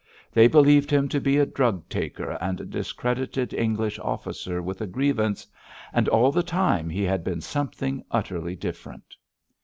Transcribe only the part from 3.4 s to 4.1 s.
English